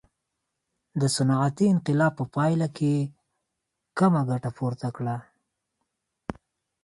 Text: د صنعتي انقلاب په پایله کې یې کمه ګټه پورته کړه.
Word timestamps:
د 1.01 1.03
صنعتي 1.15 1.65
انقلاب 1.73 2.13
په 2.19 2.25
پایله 2.35 2.67
کې 2.77 2.89
یې 2.99 3.09
کمه 3.97 4.21
ګټه 4.29 4.49
پورته 4.57 4.87
کړه. 4.97 5.17